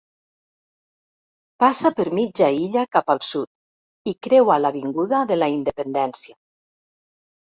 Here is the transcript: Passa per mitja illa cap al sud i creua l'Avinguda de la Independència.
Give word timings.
Passa 1.63 1.91
per 1.99 2.05
mitja 2.21 2.49
illa 2.61 2.85
cap 2.97 3.13
al 3.15 3.21
sud 3.27 4.13
i 4.13 4.15
creua 4.29 4.59
l'Avinguda 4.63 5.21
de 5.33 5.39
la 5.41 5.55
Independència. 5.61 6.39